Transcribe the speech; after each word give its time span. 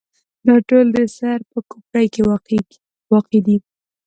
دا 0.47 0.55
ټول 0.69 0.85
د 0.95 0.97
سر 1.17 1.39
په 1.51 1.59
کوپړۍ 1.69 2.05
کې 2.13 2.21
واقع 3.11 3.39
دي. 3.47 3.57